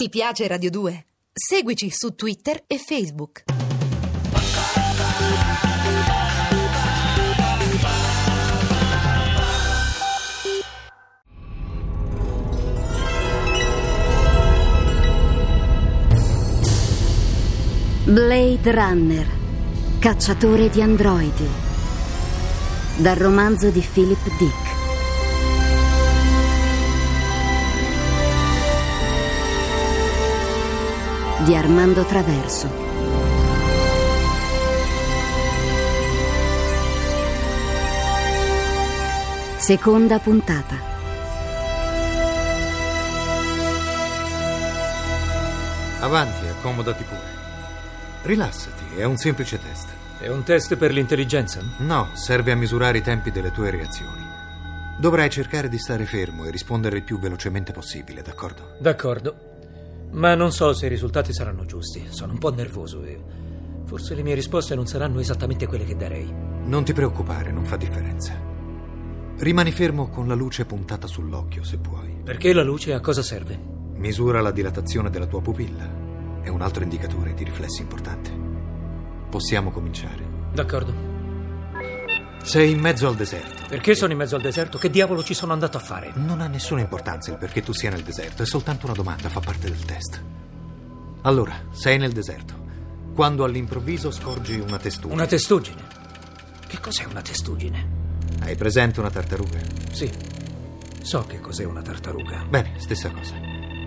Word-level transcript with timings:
Ti 0.00 0.08
piace 0.10 0.46
Radio 0.46 0.70
2? 0.70 1.06
Seguici 1.32 1.90
su 1.90 2.14
Twitter 2.14 2.62
e 2.68 2.78
Facebook. 2.78 3.42
Blade 18.04 18.70
Runner, 18.70 19.26
cacciatore 19.98 20.70
di 20.70 20.80
androidi. 20.80 21.48
Dal 22.98 23.16
romanzo 23.16 23.70
di 23.70 23.80
Philip 23.80 24.38
Dick. 24.38 24.67
Di 31.48 31.56
Armando 31.56 32.04
Traverso. 32.04 32.68
Seconda 39.56 40.18
puntata. 40.18 40.76
Avanti, 46.00 46.46
accomodati 46.48 47.02
pure. 47.04 47.20
Rilassati, 48.24 48.84
è 48.98 49.04
un 49.04 49.16
semplice 49.16 49.58
test. 49.58 49.88
È 50.18 50.28
un 50.28 50.42
test 50.42 50.76
per 50.76 50.92
l'intelligenza? 50.92 51.62
No, 51.78 52.10
serve 52.12 52.52
a 52.52 52.56
misurare 52.56 52.98
i 52.98 53.02
tempi 53.02 53.30
delle 53.30 53.52
tue 53.52 53.70
reazioni. 53.70 54.22
Dovrai 54.98 55.30
cercare 55.30 55.70
di 55.70 55.78
stare 55.78 56.04
fermo 56.04 56.44
e 56.44 56.50
rispondere 56.50 56.98
il 56.98 57.04
più 57.04 57.18
velocemente 57.18 57.72
possibile, 57.72 58.20
d'accordo? 58.20 58.76
D'accordo. 58.78 59.47
Ma 60.12 60.34
non 60.34 60.52
so 60.52 60.72
se 60.72 60.86
i 60.86 60.88
risultati 60.88 61.32
saranno 61.32 61.64
giusti. 61.64 62.06
Sono 62.08 62.32
un 62.32 62.38
po' 62.38 62.52
nervoso 62.52 63.02
e 63.04 63.20
forse 63.84 64.14
le 64.14 64.22
mie 64.22 64.34
risposte 64.34 64.74
non 64.74 64.86
saranno 64.86 65.20
esattamente 65.20 65.66
quelle 65.66 65.84
che 65.84 65.96
darei. 65.96 66.30
Non 66.64 66.84
ti 66.84 66.92
preoccupare, 66.92 67.50
non 67.50 67.64
fa 67.64 67.76
differenza. 67.76 68.34
Rimani 69.38 69.70
fermo 69.70 70.08
con 70.08 70.26
la 70.26 70.34
luce 70.34 70.64
puntata 70.64 71.06
sull'occhio, 71.06 71.62
se 71.62 71.78
puoi. 71.78 72.20
Perché 72.24 72.52
la 72.52 72.64
luce 72.64 72.92
a 72.92 73.00
cosa 73.00 73.22
serve? 73.22 73.58
Misura 73.94 74.40
la 74.40 74.50
dilatazione 74.50 75.10
della 75.10 75.26
tua 75.26 75.40
pupilla. 75.40 75.88
È 76.42 76.48
un 76.48 76.60
altro 76.60 76.82
indicatore 76.82 77.34
di 77.34 77.44
riflessi 77.44 77.82
importante. 77.82 78.30
Possiamo 79.30 79.70
cominciare. 79.70 80.24
D'accordo. 80.52 81.07
Sei 82.42 82.70
in 82.70 82.80
mezzo 82.80 83.06
al 83.06 83.14
deserto. 83.14 83.64
Perché 83.68 83.94
sono 83.94 84.12
in 84.12 84.18
mezzo 84.18 84.36
al 84.36 84.42
deserto? 84.42 84.78
Che 84.78 84.90
diavolo 84.90 85.22
ci 85.22 85.34
sono 85.34 85.52
andato 85.52 85.76
a 85.76 85.80
fare? 85.80 86.12
Non 86.14 86.40
ha 86.40 86.46
nessuna 86.46 86.80
importanza 86.80 87.30
il 87.30 87.36
perché 87.36 87.62
tu 87.62 87.72
sia 87.72 87.90
nel 87.90 88.02
deserto, 88.02 88.42
è 88.42 88.46
soltanto 88.46 88.86
una 88.86 88.94
domanda, 88.94 89.28
fa 89.28 89.40
parte 89.40 89.68
del 89.68 89.84
test. 89.84 90.22
Allora, 91.22 91.54
sei 91.72 91.98
nel 91.98 92.12
deserto. 92.12 92.54
Quando 93.14 93.44
all'improvviso 93.44 94.10
scorgi 94.10 94.58
una 94.58 94.78
testuggine. 94.78 95.14
Una 95.14 95.26
testuggine? 95.26 95.82
Che 96.66 96.80
cos'è 96.80 97.04
una 97.04 97.20
testuggine? 97.20 97.96
Hai 98.40 98.56
presente 98.56 99.00
una 99.00 99.10
tartaruga? 99.10 99.58
Sì. 99.92 100.10
So 101.02 101.24
che 101.26 101.40
cos'è 101.40 101.64
una 101.64 101.82
tartaruga. 101.82 102.44
Bene, 102.48 102.74
stessa 102.78 103.10
cosa. 103.10 103.34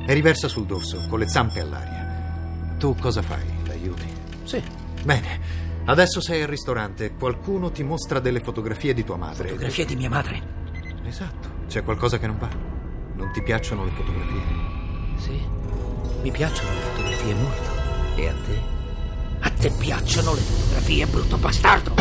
È 0.05 0.13
riversa 0.13 0.47
sul 0.47 0.65
dorso, 0.65 1.05
con 1.07 1.19
le 1.19 1.27
zampe 1.29 1.61
all'aria. 1.61 2.75
Tu 2.77 2.95
cosa 2.95 3.21
fai? 3.21 3.45
L'aiuti? 3.65 4.11
Sì. 4.43 4.61
Bene. 5.03 5.69
Adesso 5.83 6.21
sei 6.21 6.43
al 6.43 6.47
ristorante, 6.47 7.15
qualcuno 7.15 7.71
ti 7.71 7.83
mostra 7.83 8.19
delle 8.19 8.39
fotografie 8.39 8.93
di 8.93 9.03
tua 9.03 9.17
madre. 9.17 9.49
Fotografie 9.49 9.85
di 9.85 9.95
mia 9.95 10.09
madre? 10.09 10.41
Esatto. 11.03 11.49
C'è 11.67 11.83
qualcosa 11.83 12.19
che 12.19 12.27
non 12.27 12.37
va? 12.37 12.49
Non 13.15 13.31
ti 13.31 13.41
piacciono 13.41 13.83
le 13.83 13.91
fotografie? 13.91 14.41
Sì. 15.17 15.41
Mi 16.21 16.31
piacciono 16.31 16.69
le 16.69 16.79
fotografie 16.79 17.33
molto. 17.33 17.69
E 18.15 18.27
a 18.27 18.33
te? 18.45 18.59
A 19.39 19.49
te 19.49 19.71
piacciono 19.71 20.33
le 20.33 20.41
fotografie, 20.41 21.05
brutto 21.07 21.37
bastardo? 21.37 21.93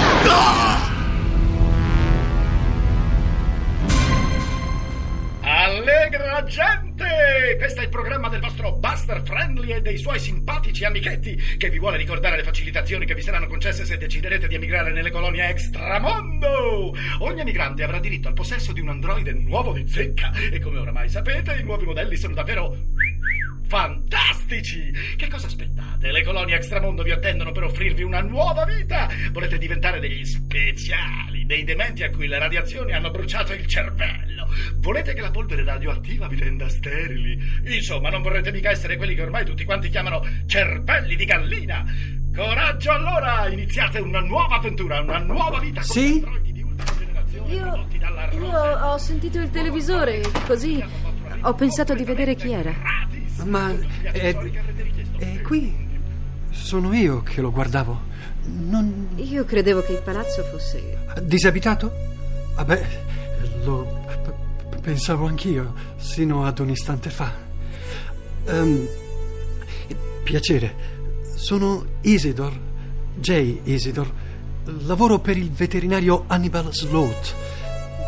Allegra 5.41 6.45
gente! 6.45 7.10
Questo 7.57 7.81
è 7.81 7.85
il 7.85 7.91
programma 7.91 8.29
del 8.29 8.41
vostro 8.41 8.73
Buster 8.73 9.23
Friendly 9.23 9.73
e 9.73 9.81
dei 9.81 9.99
suoi 9.99 10.19
simpatici 10.19 10.85
amichetti 10.85 11.37
che 11.57 11.69
vi 11.69 11.79
vuole 11.79 11.97
ricordare 11.97 12.37
le 12.37 12.43
facilitazioni 12.43 13.07
che 13.07 13.15
vi 13.15 13.23
saranno 13.23 13.47
concesse 13.47 13.85
se 13.85 13.97
deciderete 13.97 14.49
di 14.49 14.55
emigrare 14.55 14.93
nelle 14.93 15.11
colonie 15.11 15.49
extramondo. 15.49 16.95
Ogni 17.19 17.41
emigrante 17.41 17.83
avrà 17.83 17.99
diritto 17.99 18.29
al 18.29 18.35
possesso 18.35 18.73
di 18.73 18.81
un 18.81 18.89
androide 18.89 19.33
nuovo 19.33 19.73
di 19.73 19.87
zecca 19.87 20.33
e 20.33 20.59
come 20.61 20.79
oramai 20.79 21.09
sapete 21.09 21.57
i 21.61 21.63
nuovi 21.63 21.85
modelli 21.85 22.17
sono 22.17 22.35
davvero 22.35 22.77
fantastici! 23.71 24.93
Che 25.17 25.29
cosa 25.29 25.47
aspettate? 25.47 26.11
Le 26.11 26.25
colonie 26.25 26.57
extramondo 26.57 27.05
vi 27.05 27.13
attendono 27.13 27.53
per 27.53 27.63
offrirvi 27.63 28.03
una 28.03 28.21
nuova 28.21 28.65
vita! 28.65 29.09
Volete 29.31 29.59
diventare 29.59 30.01
degli 30.01 30.25
speciali, 30.25 31.40
dei 31.51 31.65
dementi 31.65 32.05
a 32.05 32.11
cui 32.11 32.29
le 32.29 32.39
radiazioni 32.39 32.93
hanno 32.93 33.11
bruciato 33.11 33.53
il 33.55 33.67
cervello? 33.67 34.49
Volete 34.77 35.15
che 35.15 35.21
la 35.21 35.33
polvere 35.33 35.65
radioattiva 35.65 36.29
vi 36.29 36.39
renda 36.39 36.69
sterili? 36.69 37.37
Insomma, 37.65 38.09
non 38.09 38.23
vorrete 38.23 38.53
mica 38.53 38.71
essere 38.71 38.97
quelli 38.97 39.17
che 39.17 39.23
ormai 39.23 39.45
tutti 39.45 39.65
quanti 39.65 39.89
chiamano 39.89 40.25
cervelli 40.47 41.17
di 41.17 41.25
gallina! 41.25 41.85
Coraggio 42.33 42.93
allora! 42.93 43.49
Iniziate 43.49 43.99
una 43.99 44.21
nuova 44.21 44.59
avventura, 44.59 45.01
una 45.01 45.19
nuova 45.19 45.59
vita 45.59 45.81
con 45.81 45.91
Sì? 45.91 46.21
gli 46.21 46.23
androidi 46.23 46.53
di 46.53 46.63
ultima 46.63 46.95
generazione 46.97 47.53
Io, 47.53 47.63
prodotti 47.63 47.99
dalla 47.99 48.31
io 48.31 48.87
ho 48.87 48.99
sentito 48.99 49.39
il 49.41 49.51
televisore, 49.51 50.21
così 50.47 50.85
ho 51.41 51.55
pensato 51.55 51.95
di 51.95 52.05
vedere 52.05 52.37
chi 52.37 52.53
era. 52.53 52.73
Ma 53.45 53.77
è, 54.03 54.37
è 55.19 55.41
qui. 55.41 55.89
Sono 56.51 56.93
io 56.95 57.23
che 57.23 57.41
lo 57.41 57.51
guardavo. 57.51 58.09
Non. 58.45 59.09
Io 59.17 59.45
credevo 59.45 59.83
che 59.83 59.93
il 59.93 60.03
palazzo 60.03 60.43
fosse... 60.45 60.99
disabitato? 61.23 61.93
Vabbè, 62.55 62.87
lo 63.65 64.03
p- 64.23 64.81
pensavo 64.81 65.27
anch'io, 65.27 65.75
sino 65.97 66.45
ad 66.45 66.59
un 66.59 66.71
istante 66.71 67.11
fa. 67.11 67.33
Ehm, 68.47 68.89
piacere, 70.25 70.75
sono 71.35 71.85
Isidor, 72.03 72.53
J. 73.17 73.61
Isidor. 73.65 74.13
Lavoro 74.85 75.19
per 75.19 75.37
il 75.37 75.51
veterinario 75.51 76.25
Hannibal 76.27 76.73
Sloat. 76.73 77.35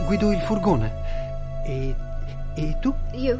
Guido 0.06 0.30
il 0.30 0.40
furgone. 0.40 0.92
E. 1.66 1.94
e 2.56 2.78
tu? 2.80 2.94
Io... 3.14 3.38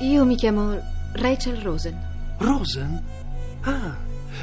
io 0.00 0.24
mi 0.24 0.36
chiamo 0.36 0.78
Rachel 1.12 1.56
Rosen. 1.60 1.96
Rosen? 2.38 3.02
Ah, 3.62 3.96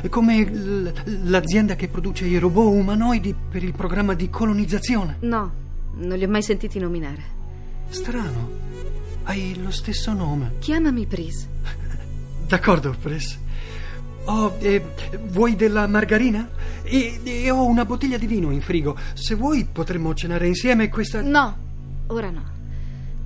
come 0.09 0.41
l- 0.43 0.93
l'azienda 1.25 1.75
che 1.75 1.87
produce 1.87 2.25
i 2.25 2.37
robot 2.37 2.73
umanoidi 2.73 3.33
per 3.49 3.63
il 3.63 3.73
programma 3.73 4.13
di 4.13 4.29
colonizzazione. 4.29 5.17
No, 5.21 5.51
non 5.95 6.17
li 6.17 6.23
ho 6.23 6.29
mai 6.29 6.41
sentiti 6.43 6.79
nominare. 6.79 7.23
Strano. 7.89 8.63
Hai 9.23 9.59
lo 9.61 9.71
stesso 9.71 10.13
nome. 10.13 10.53
Chiamami 10.59 11.05
Pris. 11.05 11.47
D'accordo, 12.47 12.95
Pres. 12.99 13.39
Oh, 14.25 14.55
eh, 14.59 14.83
vuoi 15.27 15.55
della 15.55 15.87
margarina? 15.87 16.49
E, 16.83 17.19
e 17.23 17.49
ho 17.51 17.65
una 17.65 17.85
bottiglia 17.85 18.17
di 18.17 18.25
vino 18.27 18.51
in 18.51 18.61
frigo. 18.61 18.97
Se 19.13 19.35
vuoi 19.35 19.65
potremmo 19.71 20.13
cenare 20.13 20.47
insieme 20.47 20.89
questa... 20.89 21.21
No, 21.21 21.57
ora 22.07 22.29
no. 22.31 22.43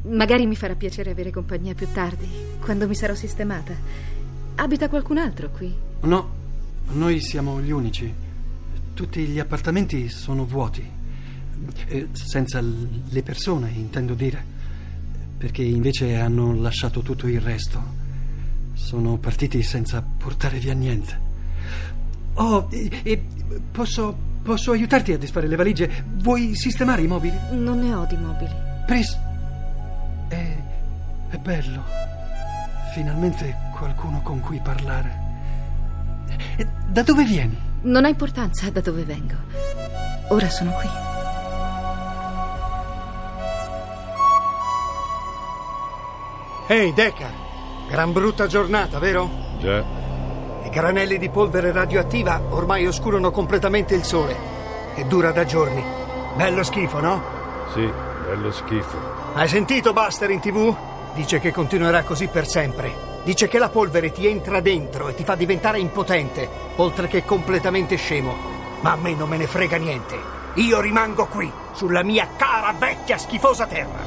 Magari 0.04 0.46
mi 0.46 0.56
farà 0.56 0.76
piacere 0.76 1.12
avere 1.12 1.32
compagnia 1.32 1.74
più 1.74 1.88
tardi, 1.94 2.28
quando 2.62 2.88
mi 2.88 2.96
sarò 2.96 3.14
sistemata. 3.16 3.74
Abita 4.56 4.90
qualcun 4.90 5.18
altro 5.18 5.50
qui? 5.52 5.74
No, 6.02 6.30
noi 6.92 7.22
siamo 7.22 7.62
gli 7.62 7.72
unici. 7.72 8.12
Tutti 8.94 9.26
gli 9.26 9.40
appartamenti 9.40 10.10
sono 10.10 10.46
vuoti. 10.46 10.98
Eh, 11.88 12.08
senza 12.14 12.62
le 12.62 13.24
persone, 13.24 13.70
intendo 13.72 14.14
dire. 14.14 14.58
Perché 15.38 15.62
invece 15.62 16.16
hanno 16.18 16.54
lasciato 16.54 17.02
tutto 17.02 17.28
il 17.28 17.40
resto. 17.40 17.98
Sono 18.74 19.18
partiti 19.18 19.62
senza 19.62 20.02
portare 20.02 20.58
via 20.58 20.74
niente. 20.74 21.28
Oh, 22.36 22.68
e, 22.72 22.90
e 23.04 23.24
posso, 23.72 24.16
posso 24.42 24.72
aiutarti 24.72 25.14
a 25.14 25.18
disfare 25.18 25.48
le 25.48 25.56
valigie? 25.56 26.06
Vuoi 26.16 26.56
sistemare 26.56 27.02
i 27.02 27.08
mobili? 27.08 27.38
Non 27.52 27.80
ne 27.80 27.94
ho 27.94 28.06
di 28.06 28.16
mobili. 28.16 28.54
Pris, 28.86 29.18
è, 30.30 30.58
è 31.30 31.38
bello. 31.38 31.84
Finalmente 32.94 33.56
qualcuno 33.78 34.22
con 34.22 34.40
cui 34.40 34.60
parlare. 34.62 35.19
E 36.56 36.68
da 36.88 37.04
dove 37.04 37.24
vieni? 37.24 37.58
Non 37.82 38.06
ha 38.06 38.08
importanza 38.08 38.70
da 38.70 38.82
dove 38.82 39.04
vengo. 39.04 39.36
Ora 40.30 40.50
sono 40.50 40.72
qui. 40.72 40.90
Ehi, 46.68 46.94
Deca! 46.94 47.48
Gran 47.90 48.12
brutta 48.12 48.46
giornata, 48.46 49.00
vero? 49.00 49.28
Già, 49.60 49.84
I 50.64 50.70
granelli 50.70 51.18
di 51.18 51.30
polvere 51.30 51.72
radioattiva 51.72 52.40
ormai 52.50 52.86
oscurano 52.86 53.32
completamente 53.32 53.96
il 53.96 54.04
sole. 54.04 54.36
E 54.96 55.06
dura 55.06 55.32
da 55.32 55.46
giorni. 55.46 55.84
Bello 56.36 56.64
schifo, 56.64 57.00
no? 57.00 57.22
sì, 57.74 57.92
bello 58.28 58.52
schifo. 58.52 58.98
Hai 59.34 59.48
sentito 59.48 59.94
Buster 59.94 60.30
in 60.30 60.40
tv? 60.40 60.76
Dice 61.16 61.40
che 61.40 61.52
continuerà 61.52 62.04
così 62.04 62.28
per 62.28 62.48
sempre. 62.48 63.09
Dice 63.30 63.48
che 63.48 63.60
la 63.60 63.70
polvere 63.70 64.12
ti 64.12 64.26
entra 64.26 64.60
dentro 64.60 65.08
e 65.08 65.14
ti 65.14 65.24
fa 65.24 65.36
diventare 65.36 65.78
impotente, 65.78 66.50
oltre 66.78 67.08
che 67.08 67.24
completamente 67.24 67.96
scemo. 67.96 68.36
Ma 68.80 68.94
a 68.94 68.96
me 68.96 69.14
non 69.14 69.30
me 69.30 69.38
ne 69.38 69.46
frega 69.46 69.78
niente. 69.78 70.18
Io 70.56 70.82
rimango 70.82 71.28
qui, 71.28 71.52
sulla 71.74 72.02
mia 72.02 72.28
cara 72.36 72.74
vecchia 72.76 73.20
schifosa 73.20 73.68
terra. 73.68 74.00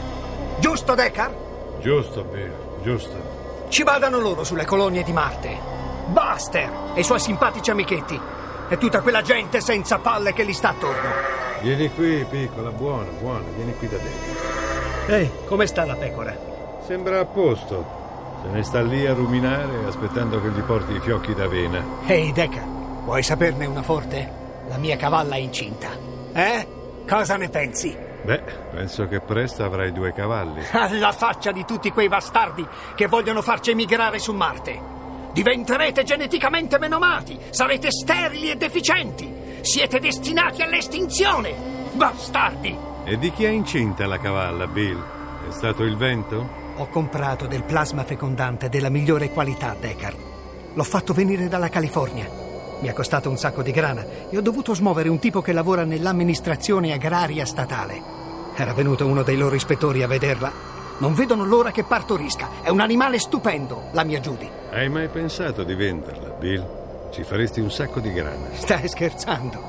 Giusto, 0.58 0.96
Deckard? 0.96 1.34
Giusto, 1.78 2.24
Bill, 2.24 2.52
giusto. 2.82 3.68
Ci 3.68 3.84
vadano 3.84 4.18
loro 4.18 4.42
sulle 4.42 4.64
colonie 4.64 5.04
di 5.04 5.12
Marte. 5.12 5.56
Buster 6.06 6.68
e 6.94 6.98
i 6.98 7.04
suoi 7.04 7.20
simpatici 7.20 7.70
amichetti. 7.70 8.20
E 8.68 8.76
tutta 8.76 9.02
quella 9.02 9.22
gente 9.22 9.60
senza 9.60 9.98
palle 9.98 10.32
che 10.32 10.44
gli 10.44 10.52
sta 10.52 10.70
attorno. 10.70 11.10
Vieni 11.60 11.88
qui, 11.94 12.26
piccola, 12.28 12.70
buona, 12.70 13.10
buona, 13.20 13.44
vieni 13.54 13.72
qui 13.76 13.88
da 13.88 13.98
dentro. 13.98 15.14
Ehi, 15.14 15.30
come 15.46 15.68
sta 15.68 15.84
la 15.84 15.94
pecora? 15.94 16.36
Sembra 16.84 17.20
a 17.20 17.24
posto. 17.24 18.01
Se 18.42 18.48
ne 18.48 18.62
sta 18.62 18.82
lì 18.82 19.06
a 19.06 19.14
ruminare 19.14 19.84
aspettando 19.86 20.40
che 20.42 20.48
gli 20.48 20.60
porti 20.62 20.92
i 20.94 21.00
fiocchi 21.00 21.32
d'avena. 21.32 21.84
Ehi, 22.06 22.32
Deca, 22.32 22.62
vuoi 23.04 23.22
saperne 23.22 23.66
una 23.66 23.82
forte? 23.82 24.40
La 24.68 24.78
mia 24.78 24.96
cavalla 24.96 25.36
è 25.36 25.38
incinta. 25.38 25.88
Eh? 26.32 26.66
Cosa 27.08 27.36
ne 27.36 27.48
pensi? 27.48 27.96
Beh, 28.24 28.42
penso 28.70 29.06
che 29.06 29.20
presto 29.20 29.64
avrai 29.64 29.92
due 29.92 30.12
cavalli. 30.12 30.62
Alla 30.72 31.12
faccia 31.12 31.52
di 31.52 31.64
tutti 31.64 31.90
quei 31.90 32.08
bastardi 32.08 32.66
che 32.94 33.06
vogliono 33.06 33.42
farci 33.42 33.70
emigrare 33.70 34.18
su 34.18 34.32
Marte. 34.32 34.90
Diventerete 35.32 36.02
geneticamente 36.04 36.78
menomati, 36.78 37.38
sarete 37.50 37.90
sterili 37.90 38.50
e 38.50 38.56
deficienti. 38.56 39.60
Siete 39.60 39.98
destinati 39.98 40.62
all'estinzione. 40.62 41.54
Bastardi! 41.92 42.76
E 43.04 43.18
di 43.18 43.30
chi 43.32 43.44
è 43.44 43.48
incinta 43.48 44.06
la 44.06 44.18
cavalla, 44.18 44.66
Bill? 44.66 45.00
È 45.48 45.50
stato 45.52 45.84
il 45.84 45.96
vento? 45.96 46.61
Ho 46.76 46.88
comprato 46.88 47.46
del 47.46 47.64
plasma 47.64 48.02
fecondante 48.02 48.70
della 48.70 48.88
migliore 48.88 49.30
qualità, 49.30 49.76
Deckard. 49.78 50.16
L'ho 50.72 50.82
fatto 50.82 51.12
venire 51.12 51.46
dalla 51.46 51.68
California. 51.68 52.26
Mi 52.80 52.88
ha 52.88 52.94
costato 52.94 53.28
un 53.28 53.36
sacco 53.36 53.62
di 53.62 53.72
grana 53.72 54.04
e 54.30 54.36
ho 54.36 54.40
dovuto 54.40 54.74
smuovere 54.74 55.10
un 55.10 55.18
tipo 55.18 55.42
che 55.42 55.52
lavora 55.52 55.84
nell'amministrazione 55.84 56.92
agraria 56.92 57.44
statale. 57.44 58.00
Era 58.56 58.72
venuto 58.72 59.06
uno 59.06 59.22
dei 59.22 59.36
loro 59.36 59.54
ispettori 59.54 60.02
a 60.02 60.06
vederla. 60.06 60.50
Non 60.98 61.12
vedono 61.12 61.44
l'ora 61.44 61.70
che 61.72 61.84
partorisca. 61.84 62.48
È 62.62 62.70
un 62.70 62.80
animale 62.80 63.18
stupendo, 63.18 63.88
la 63.92 64.04
mia 64.04 64.20
Judy. 64.20 64.48
Hai 64.70 64.88
mai 64.88 65.08
pensato 65.08 65.64
di 65.64 65.74
venderla, 65.74 66.30
Bill? 66.30 67.10
Ci 67.12 67.22
faresti 67.22 67.60
un 67.60 67.70
sacco 67.70 68.00
di 68.00 68.12
grana. 68.12 68.48
Stai 68.54 68.88
scherzando? 68.88 69.60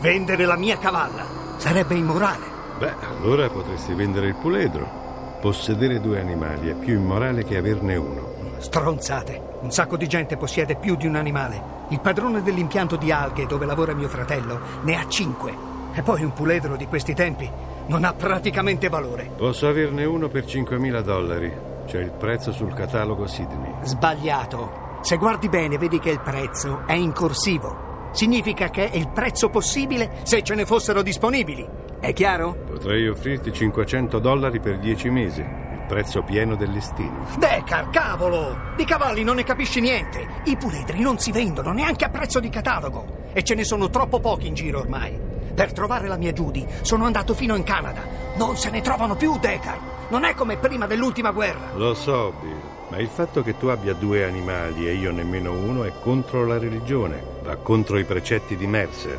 Vendere 0.00 0.46
la 0.46 0.56
mia 0.56 0.78
cavalla 0.78 1.26
sarebbe 1.58 1.94
immorale. 1.94 2.46
Beh, 2.78 2.94
allora 3.06 3.50
potresti 3.50 3.92
vendere 3.92 4.28
il 4.28 4.34
puledro. 4.34 5.07
Possedere 5.40 6.00
due 6.00 6.18
animali 6.18 6.68
è 6.68 6.74
più 6.74 6.94
immorale 6.94 7.44
che 7.44 7.56
averne 7.56 7.94
uno. 7.94 8.32
Stronzate. 8.58 9.40
Un 9.60 9.70
sacco 9.70 9.96
di 9.96 10.08
gente 10.08 10.36
possiede 10.36 10.74
più 10.74 10.96
di 10.96 11.06
un 11.06 11.14
animale. 11.14 11.76
Il 11.90 12.00
padrone 12.00 12.42
dell'impianto 12.42 12.96
di 12.96 13.12
alghe 13.12 13.46
dove 13.46 13.64
lavora 13.64 13.94
mio 13.94 14.08
fratello 14.08 14.58
ne 14.82 14.96
ha 14.96 15.06
cinque. 15.06 15.54
E 15.94 16.02
poi 16.02 16.24
un 16.24 16.32
puledro 16.32 16.74
di 16.74 16.86
questi 16.86 17.14
tempi 17.14 17.48
non 17.86 18.02
ha 18.02 18.14
praticamente 18.14 18.88
valore. 18.88 19.30
Posso 19.36 19.68
averne 19.68 20.04
uno 20.04 20.28
per 20.28 20.44
5.000 20.44 21.00
dollari. 21.02 21.52
C'è 21.86 22.00
il 22.00 22.10
prezzo 22.10 22.50
sul 22.50 22.74
catalogo 22.74 23.28
Sydney. 23.28 23.74
Sbagliato. 23.82 24.86
Se 25.02 25.16
guardi 25.18 25.48
bene 25.48 25.78
vedi 25.78 26.00
che 26.00 26.10
il 26.10 26.20
prezzo 26.20 26.82
è 26.84 26.94
in 26.94 27.12
corsivo. 27.12 27.87
Significa 28.10 28.68
che 28.70 28.90
è 28.90 28.96
il 28.96 29.08
prezzo 29.08 29.48
possibile 29.48 30.20
se 30.22 30.42
ce 30.42 30.54
ne 30.54 30.64
fossero 30.64 31.02
disponibili. 31.02 31.66
È 32.00 32.12
chiaro? 32.12 32.54
Potrei 32.66 33.08
offrirti 33.08 33.52
500 33.52 34.18
dollari 34.18 34.60
per 34.60 34.78
10 34.78 35.10
mesi. 35.10 35.40
Il 35.40 35.84
prezzo 35.88 36.22
pieno 36.22 36.54
del 36.54 36.70
listino. 36.70 37.26
Decar, 37.38 37.90
cavolo! 37.90 38.56
Di 38.76 38.84
cavalli 38.84 39.24
non 39.24 39.36
ne 39.36 39.44
capisci 39.44 39.80
niente. 39.80 40.26
I 40.44 40.56
puledri 40.56 41.00
non 41.00 41.18
si 41.18 41.32
vendono 41.32 41.72
neanche 41.72 42.04
a 42.04 42.10
prezzo 42.10 42.40
di 42.40 42.48
catalogo. 42.48 43.26
E 43.32 43.42
ce 43.42 43.54
ne 43.54 43.64
sono 43.64 43.88
troppo 43.90 44.20
pochi 44.20 44.46
in 44.46 44.54
giro 44.54 44.80
ormai. 44.80 45.18
Per 45.54 45.72
trovare 45.72 46.06
la 46.06 46.16
mia 46.16 46.32
Judy 46.32 46.66
sono 46.82 47.04
andato 47.04 47.34
fino 47.34 47.56
in 47.56 47.64
Canada. 47.64 48.02
Non 48.36 48.56
se 48.56 48.70
ne 48.70 48.80
trovano 48.80 49.16
più, 49.16 49.36
Decar. 49.38 49.78
Non 50.10 50.24
è 50.24 50.34
come 50.34 50.56
prima 50.56 50.86
dell'ultima 50.86 51.32
guerra. 51.32 51.70
Lo 51.74 51.94
so, 51.94 52.32
Bill, 52.40 52.60
ma 52.90 52.96
il 52.98 53.08
fatto 53.08 53.42
che 53.42 53.56
tu 53.56 53.66
abbia 53.66 53.92
due 53.92 54.24
animali 54.24 54.88
e 54.88 54.94
io 54.94 55.12
nemmeno 55.12 55.52
uno 55.52 55.84
è 55.84 55.92
contro 56.00 56.46
la 56.46 56.58
religione. 56.58 57.22
Va 57.42 57.56
contro 57.56 57.98
i 57.98 58.04
precetti 58.04 58.56
di 58.56 58.66
Mercer. 58.66 59.18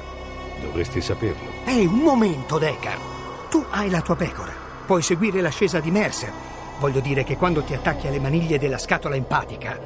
Dovresti 0.61 1.01
saperlo. 1.01 1.49
Ehi, 1.65 1.85
un 1.85 1.99
momento, 1.99 2.57
Deckard. 2.57 2.99
Tu 3.49 3.63
hai 3.69 3.89
la 3.89 4.01
tua 4.01 4.15
pecora. 4.15 4.53
Puoi 4.85 5.01
seguire 5.01 5.41
l'ascesa 5.41 5.79
di 5.79 5.91
Mercer. 5.91 6.31
Voglio 6.79 6.99
dire 6.99 7.23
che 7.23 7.37
quando 7.37 7.61
ti 7.61 7.73
attacchi 7.73 8.07
alle 8.07 8.19
maniglie 8.19 8.57
della 8.57 8.77
scatola 8.77 9.15
empatica, 9.15 9.77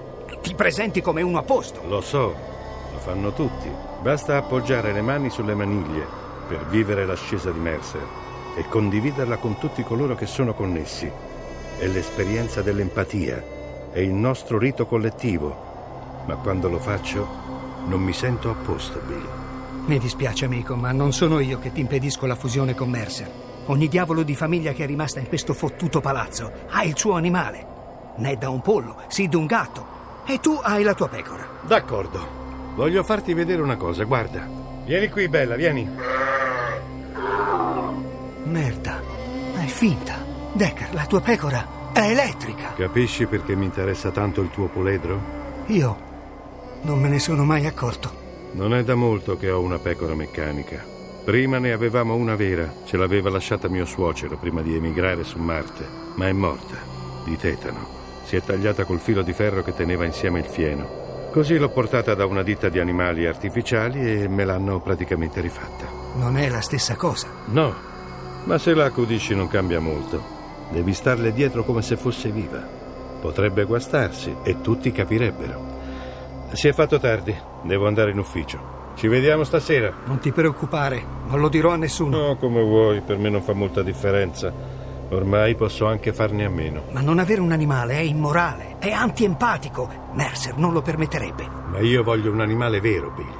ti 0.42 0.56
presenti 0.56 1.02
come 1.02 1.22
uno 1.22 1.40
a 1.40 1.44
posto. 1.44 1.82
Lo 1.88 2.02
so, 2.02 2.36
lo 2.92 3.00
fanno 3.00 3.34
tutti. 3.34 3.70
Basta 4.02 4.38
appoggiare 4.38 4.94
le 4.94 5.02
mani 5.02 5.30
sulle 5.30 5.56
maniglie 5.56 6.06
per 6.48 6.66
vivere 6.68 7.06
l'ascesa 7.06 7.52
di 7.52 7.60
Mercer 7.60 8.06
e 8.56 8.68
condividerla 8.68 9.38
con 9.38 9.58
tutti 9.58 9.84
coloro 9.84 10.16
che 10.16 10.26
sono 10.26 10.54
connessi. 10.54 11.10
È 11.78 11.88
l'esperienza 11.88 12.62
dell'empatia, 12.62 13.44
è 13.94 14.00
il 14.00 14.12
nostro 14.12 14.58
rito 14.58 14.88
collettivo. 14.88 15.72
Ma 16.26 16.36
quando 16.38 16.68
lo 16.68 16.80
faccio, 16.80 17.28
non 17.86 18.02
mi 18.02 18.12
sento 18.12 18.50
a 18.50 18.56
posto, 18.56 19.00
Bill. 19.06 19.28
Mi 19.86 20.00
dispiace, 20.00 20.46
amico, 20.46 20.76
ma 20.76 20.92
non 20.92 21.14
sono 21.14 21.40
io 21.40 21.60
che 21.60 21.72
ti 21.72 21.82
impedisco 21.82 22.26
la 22.26 22.36
fusione 22.36 22.74
con 22.74 22.90
Mercer. 22.90 23.30
Ogni 23.68 23.88
diavolo 23.88 24.24
di 24.24 24.36
famiglia 24.36 24.74
che 24.74 24.84
è 24.84 24.88
rimasta 24.88 25.20
in 25.20 25.28
questo 25.28 25.54
fottuto 25.54 26.02
palazzo 26.02 26.52
ha 26.70 26.84
il 26.84 26.98
suo 26.98 27.14
animale. 27.14 27.66
Ned 28.18 28.44
ha 28.44 28.50
un 28.50 28.62
pollo, 28.62 28.96
Sid 29.08 29.34
un 29.36 29.46
gatto. 29.46 29.86
E 30.26 30.40
tu 30.40 30.60
hai 30.62 30.84
la 30.84 30.96
tua 30.96 31.10
pecora. 31.10 31.46
D'accordo. 31.62 32.42
Voglio 32.76 33.04
farti 33.04 33.34
vedere 33.34 33.62
una 33.62 33.78
cosa, 33.78 34.06
guarda. 34.06 34.48
Vieni 34.86 35.10
qui, 35.10 35.28
bella, 35.28 35.56
vieni. 35.56 35.88
Merda, 38.46 39.02
è 39.56 39.66
finta. 39.66 40.16
Decker, 40.54 40.94
la 40.94 41.06
tua 41.06 41.22
pecora 41.22 41.82
è 41.94 42.10
elettrica. 42.10 42.74
Capisci 42.74 43.28
perché 43.28 43.56
mi 43.56 43.66
interessa 43.66 44.10
tanto 44.12 44.42
il 44.42 44.50
tuo 44.50 44.68
puledro? 44.68 45.22
Io 45.68 45.98
non 46.82 47.00
me 47.00 47.08
ne 47.08 47.20
sono 47.20 47.46
mai 47.46 47.66
accorto. 47.66 48.22
Non 48.54 48.74
è 48.74 48.84
da 48.84 48.96
molto 48.96 49.38
che 49.38 49.50
ho 49.50 49.62
una 49.62 49.80
pecora 49.80 50.16
meccanica. 50.16 50.84
Prima 51.24 51.58
ne 51.58 51.72
avevamo 51.72 52.16
una 52.16 52.36
vera, 52.36 52.72
ce 52.84 52.98
l'aveva 52.98 53.30
lasciata 53.30 53.70
mio 53.70 53.86
suocero 53.86 54.38
prima 54.38 54.62
di 54.62 54.76
emigrare 54.76 55.24
su 55.24 55.38
Marte, 55.40 55.88
ma 56.16 56.28
è 56.28 56.34
morta, 56.34 56.76
di 57.24 57.38
tetano. 57.38 57.88
Si 58.26 58.36
è 58.36 58.42
tagliata 58.42 58.84
col 58.84 59.00
filo 59.00 59.22
di 59.22 59.32
ferro 59.32 59.64
che 59.64 59.74
teneva 59.74 60.04
insieme 60.04 60.40
il 60.40 60.46
fieno. 60.46 61.30
Così 61.32 61.58
l'ho 61.58 61.70
portata 61.70 62.14
da 62.14 62.26
una 62.26 62.44
ditta 62.44 62.70
di 62.70 62.80
animali 62.80 63.26
artificiali 63.26 64.22
e 64.24 64.28
me 64.28 64.44
l'hanno 64.44 64.82
praticamente 64.82 65.42
rifatta. 65.42 65.86
Non 66.16 66.38
è 66.38 66.50
la 66.50 66.62
stessa 66.62 66.96
cosa. 66.96 67.28
No, 67.46 67.74
ma 68.44 68.58
se 68.58 68.74
la 68.74 68.86
accudisci 68.86 69.34
non 69.34 69.48
cambia 69.48 69.80
molto. 69.80 70.43
Devi 70.70 70.94
starle 70.94 71.34
dietro 71.34 71.64
come 71.64 71.82
se 71.82 71.98
fosse 71.98 72.30
viva. 72.30 72.62
Potrebbe 73.22 73.64
guastarsi 73.64 74.36
e 74.44 74.62
tutti 74.62 74.92
capirebbero. 74.92 75.72
Si 76.54 76.68
è 76.68 76.74
fatto 76.74 77.00
tardi, 77.00 77.36
devo 77.64 77.88
andare 77.88 78.12
in 78.12 78.20
ufficio. 78.20 78.82
Ci 78.96 79.08
vediamo 79.08 79.44
stasera. 79.44 79.92
Non 80.06 80.20
ti 80.20 80.32
preoccupare, 80.32 81.04
non 81.28 81.40
lo 81.40 81.50
dirò 81.50 81.72
a 81.72 81.78
nessuno. 81.78 82.28
No, 82.28 82.36
come 82.38 82.62
vuoi, 82.62 83.02
per 83.02 83.18
me 83.18 83.30
non 83.30 83.42
fa 83.42 83.54
molta 83.54 83.82
differenza. 83.82 84.54
Ormai 85.10 85.56
posso 85.56 85.86
anche 85.86 86.14
farne 86.14 86.46
a 86.46 86.50
meno. 86.50 86.84
Ma 86.92 87.02
non 87.02 87.20
avere 87.20 87.42
un 87.42 87.52
animale 87.52 87.96
è 87.96 88.02
immorale, 88.02 88.78
è 88.80 88.92
antiempatico. 88.92 89.90
Mercer 90.14 90.58
non 90.58 90.74
lo 90.74 90.82
permetterebbe. 90.82 91.48
Ma 91.68 91.80
io 91.80 92.04
voglio 92.04 92.32
un 92.32 92.42
animale 92.42 92.80
vero, 92.80 93.12
Bill. 93.12 93.36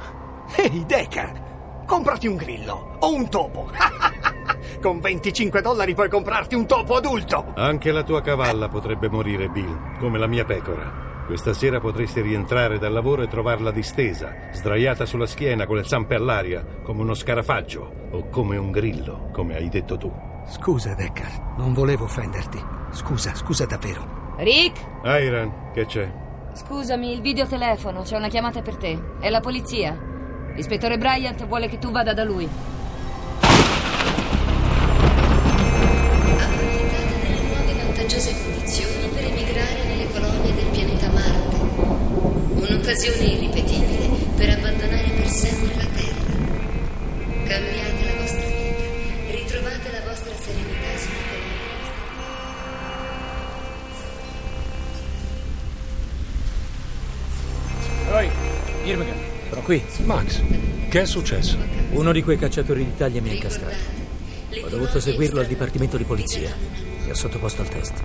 Ehi, 0.56 0.84
Decker, 0.86 1.84
comprati 1.86 2.26
un 2.26 2.36
grillo 2.36 2.96
o 2.98 3.14
un 3.14 3.28
topo. 3.28 3.70
Con 4.84 5.00
25 5.00 5.62
dollari 5.62 5.94
puoi 5.94 6.10
comprarti 6.10 6.54
un 6.54 6.66
topo 6.66 6.96
adulto. 6.96 7.54
Anche 7.54 7.90
la 7.90 8.02
tua 8.02 8.20
cavalla 8.20 8.68
potrebbe 8.68 9.08
morire, 9.08 9.48
Bill, 9.48 9.96
come 9.98 10.18
la 10.18 10.26
mia 10.26 10.44
pecora. 10.44 11.24
Questa 11.24 11.54
sera 11.54 11.80
potresti 11.80 12.20
rientrare 12.20 12.78
dal 12.78 12.92
lavoro 12.92 13.22
e 13.22 13.26
trovarla 13.26 13.70
distesa, 13.70 14.50
sdraiata 14.52 15.06
sulla 15.06 15.24
schiena 15.24 15.64
con 15.64 15.76
le 15.76 15.84
zampe 15.84 16.16
all'aria, 16.16 16.62
come 16.82 17.00
uno 17.00 17.14
scarafaggio 17.14 18.08
o 18.10 18.28
come 18.28 18.58
un 18.58 18.70
grillo, 18.70 19.30
come 19.32 19.56
hai 19.56 19.70
detto 19.70 19.96
tu. 19.96 20.12
Scusa, 20.48 20.92
Deckard, 20.92 21.56
non 21.56 21.72
volevo 21.72 22.04
offenderti. 22.04 22.62
Scusa, 22.90 23.34
scusa 23.34 23.64
davvero. 23.64 24.34
Rick? 24.36 24.84
Iron, 25.02 25.70
che 25.72 25.86
c'è? 25.86 26.12
Scusami, 26.52 27.10
il 27.10 27.22
videotelefono, 27.22 28.02
c'è 28.02 28.18
una 28.18 28.28
chiamata 28.28 28.60
per 28.60 28.76
te. 28.76 29.02
È 29.18 29.30
la 29.30 29.40
polizia. 29.40 29.98
L'ispettore 30.54 30.98
Bryant 30.98 31.46
vuole 31.46 31.68
che 31.68 31.78
tu 31.78 31.90
vada 31.90 32.12
da 32.12 32.22
lui. 32.22 32.73
Vantaggiose 38.04 38.34
condizioni 38.42 39.08
per 39.14 39.24
emigrare 39.24 39.82
nelle 39.84 40.06
colonie 40.10 40.54
del 40.54 40.66
pianeta 40.66 41.08
Marte. 41.08 41.56
Un'occasione 41.56 43.24
irripetibile 43.24 44.08
per 44.36 44.50
abbandonare 44.50 45.08
per 45.08 45.26
sempre 45.26 45.74
la 45.74 45.86
Terra. 45.86 46.32
Cambiate 47.46 48.04
la 48.04 48.20
vostra 48.20 48.46
vita, 48.46 48.84
ritrovate 49.30 49.90
la 49.90 50.00
vostra 50.06 50.32
serenità 50.38 50.98
sulle 50.98 51.22
colonie. 58.10 58.32
Irmgard, 58.84 59.18
sono 59.48 59.62
qui. 59.62 59.82
Max, 60.04 60.42
che 60.90 61.00
è 61.00 61.06
successo? 61.06 61.56
Uno 61.92 62.12
di 62.12 62.22
quei 62.22 62.36
cacciatori 62.36 62.84
d'Italia 62.84 63.22
mi 63.22 63.30
ha 63.30 63.32
incastrato. 63.32 63.76
Ho 64.62 64.68
dovuto 64.68 65.00
seguirlo 65.00 65.40
al 65.40 65.46
dipartimento 65.46 65.96
di 65.96 66.04
polizia. 66.04 66.83
Mi 67.04 67.10
ho 67.10 67.14
sottoposto 67.14 67.62
al 67.62 67.68
test. 67.68 68.02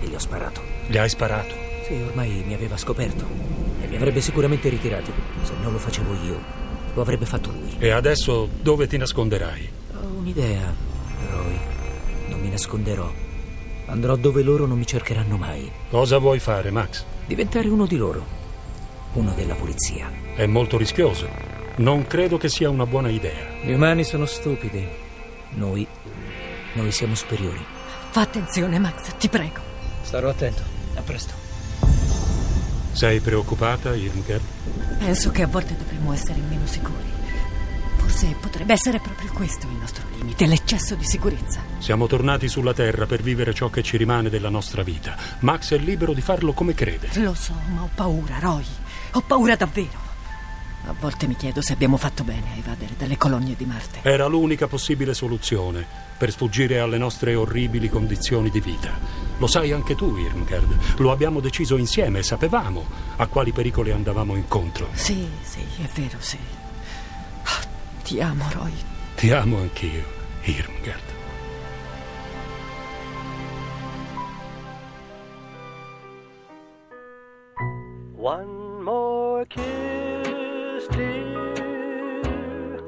E 0.00 0.06
gli 0.06 0.14
ho 0.14 0.18
sparato. 0.18 0.62
Gli 0.86 0.96
hai 0.96 1.08
sparato? 1.08 1.54
Sì, 1.86 1.94
ormai 1.94 2.42
mi 2.46 2.54
aveva 2.54 2.76
scoperto. 2.76 3.26
E 3.82 3.86
mi 3.86 3.96
avrebbe 3.96 4.20
sicuramente 4.20 4.68
ritirati. 4.68 5.12
Se 5.42 5.52
non 5.60 5.72
lo 5.72 5.78
facevo 5.78 6.14
io, 6.24 6.40
lo 6.94 7.02
avrebbe 7.02 7.26
fatto 7.26 7.50
lui. 7.50 7.76
E 7.78 7.90
adesso 7.90 8.48
dove 8.60 8.86
ti 8.86 8.96
nasconderai? 8.96 9.70
Ho 9.94 10.06
un'idea, 10.18 10.74
Roy. 11.30 11.58
Non 12.28 12.40
mi 12.40 12.48
nasconderò. 12.48 13.10
Andrò 13.86 14.16
dove 14.16 14.42
loro 14.42 14.66
non 14.66 14.78
mi 14.78 14.86
cercheranno 14.86 15.36
mai. 15.36 15.70
Cosa 15.90 16.18
vuoi 16.18 16.38
fare, 16.38 16.70
Max? 16.70 17.04
Diventare 17.26 17.68
uno 17.68 17.86
di 17.86 17.96
loro. 17.96 18.24
Uno 19.14 19.32
della 19.34 19.54
polizia. 19.54 20.10
È 20.34 20.46
molto 20.46 20.76
rischioso. 20.76 21.28
Non 21.76 22.06
credo 22.06 22.36
che 22.38 22.48
sia 22.48 22.70
una 22.70 22.86
buona 22.86 23.08
idea. 23.08 23.62
Gli 23.62 23.72
umani 23.72 24.04
sono 24.04 24.26
stupidi. 24.26 24.86
Noi. 25.50 25.86
Noi 26.74 26.92
siamo 26.92 27.14
superiori. 27.14 27.76
Fa 28.18 28.24
attenzione, 28.24 28.80
Max, 28.80 29.16
ti 29.16 29.28
prego. 29.28 29.60
Starò 30.02 30.28
attento. 30.28 30.60
A 30.96 31.02
presto. 31.02 31.34
Sei 32.90 33.20
preoccupata, 33.20 33.94
Irmgard? 33.94 34.42
Penso 34.98 35.30
che 35.30 35.42
a 35.42 35.46
volte 35.46 35.76
dovremmo 35.76 36.12
essere 36.12 36.40
meno 36.40 36.66
sicuri. 36.66 37.12
Forse 37.98 38.34
potrebbe 38.40 38.72
essere 38.72 38.98
proprio 38.98 39.30
questo 39.30 39.68
il 39.68 39.76
nostro 39.76 40.04
limite, 40.16 40.46
l'eccesso 40.46 40.96
di 40.96 41.04
sicurezza. 41.04 41.60
Siamo 41.78 42.08
tornati 42.08 42.48
sulla 42.48 42.74
Terra 42.74 43.06
per 43.06 43.22
vivere 43.22 43.54
ciò 43.54 43.70
che 43.70 43.84
ci 43.84 43.96
rimane 43.96 44.28
della 44.28 44.50
nostra 44.50 44.82
vita. 44.82 45.14
Max 45.38 45.74
è 45.74 45.78
libero 45.78 46.12
di 46.12 46.20
farlo 46.20 46.52
come 46.52 46.74
crede. 46.74 47.10
Lo 47.20 47.34
so, 47.34 47.54
ma 47.72 47.82
ho 47.82 47.90
paura, 47.94 48.40
Roy. 48.40 48.64
Ho 49.12 49.20
paura 49.20 49.54
davvero. 49.54 50.07
A 50.86 50.94
volte 50.98 51.26
mi 51.26 51.36
chiedo 51.36 51.60
se 51.60 51.72
abbiamo 51.74 51.96
fatto 51.98 52.24
bene 52.24 52.52
a 52.54 52.56
evadere 52.58 52.94
dalle 52.96 53.16
colonie 53.18 53.54
di 53.56 53.66
Marte. 53.66 54.00
Era 54.02 54.26
l'unica 54.26 54.66
possibile 54.68 55.12
soluzione 55.12 55.84
per 56.16 56.30
sfuggire 56.30 56.78
alle 56.80 56.96
nostre 56.98 57.34
orribili 57.34 57.88
condizioni 57.90 58.48
di 58.50 58.60
vita. 58.60 58.92
Lo 59.38 59.46
sai 59.46 59.72
anche 59.72 59.94
tu, 59.94 60.16
Irmgard. 60.16 60.98
Lo 60.98 61.10
abbiamo 61.12 61.40
deciso 61.40 61.76
insieme, 61.76 62.22
sapevamo 62.22 62.84
a 63.16 63.26
quali 63.26 63.52
pericoli 63.52 63.90
andavamo 63.90 64.34
incontro. 64.34 64.88
Sì, 64.92 65.28
sì, 65.42 65.60
è 65.82 65.88
vero, 65.94 66.16
sì. 66.20 66.38
Ah, 67.44 67.66
Ti 68.02 68.20
amo, 68.20 68.44
Roy. 68.52 68.72
Ti 69.14 69.30
amo 69.30 69.58
anch'io, 69.58 70.04
Irmgard. 70.42 71.16
One 78.16 78.82
more 78.82 79.44
kiss. 79.46 80.17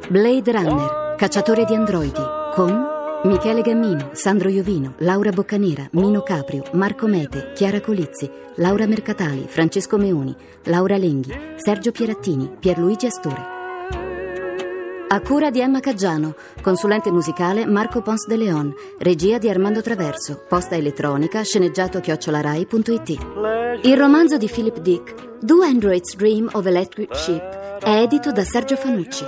Blade 0.08 0.52
Runner, 0.52 1.14
cacciatore 1.16 1.64
di 1.64 1.74
androidi, 1.74 2.22
con 2.54 2.86
Michele 3.24 3.62
Gammino, 3.62 4.10
Sandro 4.12 4.48
Iovino, 4.48 4.94
Laura 4.98 5.30
Boccanera, 5.30 5.88
Mino 5.92 6.22
Caprio, 6.22 6.62
Marco 6.72 7.06
Mete, 7.06 7.52
Chiara 7.54 7.80
Colizzi, 7.80 8.30
Laura 8.56 8.86
Mercatali, 8.86 9.46
Francesco 9.48 9.98
Meoni, 9.98 10.34
Laura 10.64 10.96
Lenghi, 10.96 11.32
Sergio 11.56 11.90
Pierattini, 11.90 12.50
Pierluigi 12.58 13.06
Astore. 13.06 13.58
A 15.08 15.20
cura 15.22 15.50
di 15.50 15.60
Emma 15.60 15.80
Caggiano, 15.80 16.36
consulente 16.62 17.10
musicale 17.10 17.66
Marco 17.66 18.00
Pons 18.00 18.28
de 18.28 18.36
Leon, 18.36 18.72
regia 18.98 19.38
di 19.38 19.48
Armando 19.48 19.82
Traverso, 19.82 20.44
posta 20.48 20.76
elettronica 20.76 21.42
sceneggiato 21.42 21.98
chiocciolarai.it. 21.98 23.08
Il 23.82 23.96
romanzo 23.96 24.36
di 24.36 24.46
Philip 24.46 24.78
Dick, 24.78 25.38
Do 25.40 25.62
Androids 25.62 26.14
Dream 26.14 26.48
of 26.52 26.64
Electric 26.64 27.16
Sheep, 27.16 27.59
è 27.82 28.02
edito 28.02 28.30
da 28.30 28.44
Sergio 28.44 28.76
Fanucci. 28.76 29.24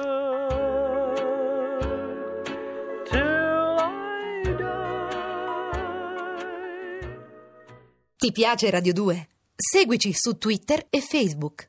Ti 8.16 8.30
piace 8.30 8.71
Radio 8.71 8.92
2? 8.92 9.28
Seguici 9.56 10.12
su 10.12 10.37
Twitter 10.37 10.87
e 10.90 11.00
Facebook. 11.00 11.61